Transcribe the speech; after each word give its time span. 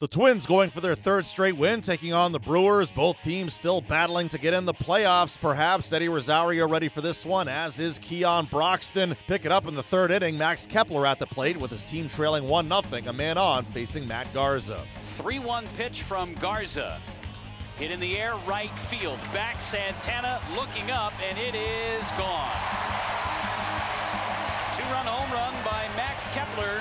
The 0.00 0.08
Twins 0.08 0.46
going 0.46 0.70
for 0.70 0.80
their 0.80 0.94
third 0.94 1.26
straight 1.26 1.58
win, 1.58 1.82
taking 1.82 2.14
on 2.14 2.32
the 2.32 2.38
Brewers. 2.38 2.90
Both 2.90 3.20
teams 3.20 3.52
still 3.52 3.82
battling 3.82 4.30
to 4.30 4.38
get 4.38 4.54
in 4.54 4.64
the 4.64 4.72
playoffs. 4.72 5.38
Perhaps 5.38 5.92
Eddie 5.92 6.08
Rosario 6.08 6.66
ready 6.66 6.88
for 6.88 7.02
this 7.02 7.26
one, 7.26 7.48
as 7.48 7.78
is 7.78 7.98
Keon 7.98 8.46
Broxton. 8.46 9.14
Pick 9.26 9.44
it 9.44 9.52
up 9.52 9.66
in 9.66 9.74
the 9.74 9.82
third 9.82 10.10
inning. 10.10 10.38
Max 10.38 10.64
Kepler 10.64 11.06
at 11.06 11.18
the 11.18 11.26
plate 11.26 11.58
with 11.58 11.70
his 11.70 11.82
team 11.82 12.08
trailing 12.08 12.48
1 12.48 12.66
0, 12.66 13.02
a 13.08 13.12
man 13.12 13.36
on, 13.36 13.62
facing 13.62 14.08
Matt 14.08 14.32
Garza. 14.32 14.82
3 14.94 15.38
1 15.38 15.66
pitch 15.76 16.00
from 16.00 16.32
Garza. 16.36 16.98
Hit 17.76 17.90
in 17.90 18.00
the 18.00 18.16
air, 18.16 18.36
right 18.48 18.70
field. 18.78 19.18
Back 19.34 19.60
Santana 19.60 20.40
looking 20.56 20.90
up, 20.90 21.12
and 21.28 21.36
it 21.36 21.54
is 21.54 22.10
gone. 22.12 22.56
Two 24.74 24.82
run 24.94 25.04
home 25.04 25.30
run 25.30 25.52
by 25.62 25.84
Max 25.94 26.26
Kepler. 26.28 26.80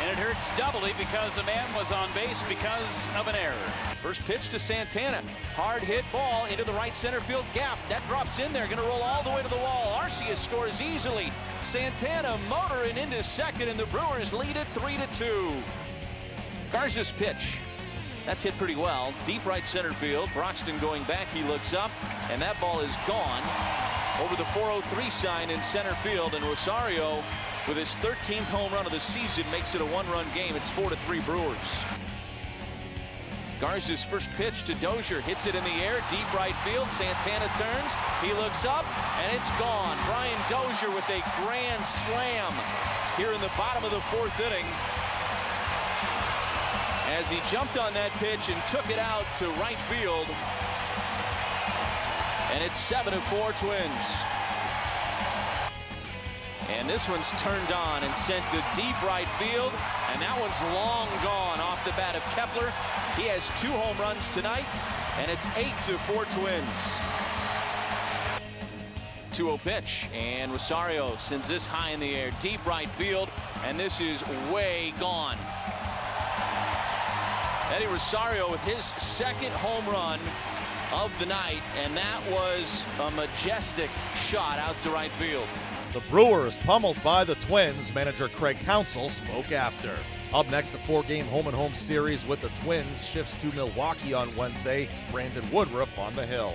And 0.00 0.10
it 0.10 0.16
hurts 0.16 0.56
doubly 0.56 0.92
because 0.96 1.38
a 1.38 1.42
man 1.44 1.66
was 1.74 1.90
on 1.90 2.08
base 2.14 2.42
because 2.44 3.10
of 3.16 3.26
an 3.26 3.34
error. 3.34 3.54
First 4.00 4.24
pitch 4.26 4.48
to 4.50 4.58
Santana. 4.58 5.22
Hard 5.54 5.82
hit 5.82 6.04
ball 6.12 6.46
into 6.46 6.62
the 6.62 6.72
right 6.72 6.94
center 6.94 7.18
field 7.20 7.44
gap. 7.52 7.78
That 7.88 8.06
drops 8.06 8.38
in 8.38 8.52
there. 8.52 8.64
Going 8.66 8.78
to 8.78 8.84
roll 8.84 9.02
all 9.02 9.24
the 9.24 9.30
way 9.30 9.42
to 9.42 9.48
the 9.48 9.56
wall. 9.56 9.98
Arcia 10.00 10.36
scores 10.36 10.80
easily. 10.80 11.32
Santana 11.62 12.38
motoring 12.48 12.96
into 12.96 13.22
second, 13.24 13.68
and 13.68 13.78
the 13.78 13.86
Brewers 13.86 14.32
lead 14.32 14.56
it 14.56 14.66
3 14.68 14.96
to 14.96 15.06
2. 15.18 15.52
Garza's 16.70 17.10
pitch. 17.10 17.58
That's 18.24 18.42
hit 18.42 18.56
pretty 18.58 18.76
well. 18.76 19.12
Deep 19.26 19.44
right 19.46 19.64
center 19.64 19.90
field. 19.90 20.28
Broxton 20.32 20.78
going 20.78 21.02
back. 21.04 21.26
He 21.32 21.42
looks 21.44 21.74
up, 21.74 21.90
and 22.30 22.40
that 22.40 22.60
ball 22.60 22.80
is 22.80 22.94
gone 23.06 23.42
over 24.22 24.36
the 24.36 24.44
403 24.46 25.10
sign 25.10 25.50
in 25.50 25.60
center 25.60 25.94
field. 25.96 26.34
And 26.34 26.44
Rosario 26.44 27.24
with 27.68 27.76
his 27.76 27.96
13th 28.00 28.48
home 28.48 28.72
run 28.72 28.86
of 28.86 28.92
the 28.92 29.00
season 29.00 29.44
makes 29.52 29.74
it 29.74 29.82
a 29.82 29.84
one-run 29.92 30.24
game. 30.34 30.56
It's 30.56 30.70
4 30.70 30.88
to 30.88 30.96
3 30.96 31.20
Brewers. 31.20 31.84
Garza's 33.60 34.02
first 34.02 34.30
pitch 34.40 34.62
to 34.64 34.74
Dozier 34.76 35.20
hits 35.20 35.46
it 35.46 35.54
in 35.54 35.62
the 35.64 35.76
air, 35.84 36.00
deep 36.08 36.24
right 36.32 36.54
field. 36.64 36.88
Santana 36.88 37.50
turns, 37.58 37.92
he 38.22 38.32
looks 38.40 38.64
up, 38.64 38.86
and 39.20 39.36
it's 39.36 39.50
gone. 39.60 39.98
Brian 40.06 40.40
Dozier 40.48 40.88
with 40.94 41.04
a 41.10 41.20
grand 41.44 41.84
slam 41.84 42.54
here 43.18 43.32
in 43.32 43.40
the 43.42 43.50
bottom 43.58 43.84
of 43.84 43.90
the 43.90 44.00
fourth 44.08 44.32
inning. 44.40 44.64
As 47.12 47.28
he 47.28 47.40
jumped 47.50 47.76
on 47.76 47.92
that 47.92 48.12
pitch 48.16 48.48
and 48.48 48.56
took 48.70 48.88
it 48.88 48.98
out 48.98 49.26
to 49.38 49.48
right 49.60 49.78
field. 49.92 50.28
And 52.54 52.64
it's 52.64 52.78
7 52.78 53.12
to 53.12 53.20
4 53.20 53.52
Twins. 53.52 54.37
And 56.78 56.88
this 56.88 57.08
one's 57.08 57.28
turned 57.42 57.72
on 57.72 58.04
and 58.04 58.14
sent 58.14 58.48
to 58.50 58.64
deep 58.76 59.02
right 59.02 59.26
field. 59.36 59.72
And 60.12 60.22
that 60.22 60.38
one's 60.40 60.62
long 60.72 61.08
gone 61.24 61.58
off 61.58 61.84
the 61.84 61.90
bat 61.98 62.14
of 62.14 62.22
Kepler. 62.36 62.72
He 63.16 63.26
has 63.26 63.50
two 63.60 63.72
home 63.72 63.98
runs 63.98 64.28
tonight, 64.30 64.64
and 65.18 65.28
it's 65.28 65.44
8 65.56 65.66
to 65.86 65.98
4 66.06 66.24
Twins. 66.26 67.18
2-0 69.32 69.60
pitch, 69.62 70.06
and 70.14 70.52
Rosario 70.52 71.16
sends 71.16 71.48
this 71.48 71.66
high 71.66 71.90
in 71.90 71.98
the 71.98 72.14
air, 72.14 72.30
deep 72.38 72.64
right 72.64 72.88
field, 72.88 73.28
and 73.64 73.78
this 73.78 74.00
is 74.00 74.22
way 74.52 74.92
gone. 75.00 75.36
Eddie 77.74 77.86
Rosario 77.86 78.48
with 78.50 78.62
his 78.62 78.84
second 78.84 79.52
home 79.54 79.86
run 79.86 80.20
of 80.92 81.12
the 81.18 81.26
night, 81.26 81.60
and 81.82 81.96
that 81.96 82.22
was 82.30 82.86
a 83.00 83.10
majestic 83.10 83.90
shot 84.14 84.60
out 84.60 84.78
to 84.80 84.90
right 84.90 85.10
field. 85.12 85.46
The 85.94 86.02
Brewers 86.10 86.58
pummeled 86.58 87.02
by 87.02 87.24
the 87.24 87.34
Twins. 87.36 87.94
Manager 87.94 88.28
Craig 88.28 88.58
Counsell 88.60 89.08
spoke 89.08 89.52
after. 89.52 89.96
Up 90.34 90.50
next, 90.50 90.70
the 90.70 90.78
four 90.78 91.02
game 91.02 91.24
home 91.26 91.46
and 91.46 91.56
home 91.56 91.72
series 91.72 92.26
with 92.26 92.42
the 92.42 92.50
Twins 92.50 93.06
shifts 93.06 93.40
to 93.40 93.46
Milwaukee 93.54 94.12
on 94.12 94.36
Wednesday. 94.36 94.86
Brandon 95.10 95.50
Woodruff 95.50 95.98
on 95.98 96.12
the 96.12 96.26
hill. 96.26 96.52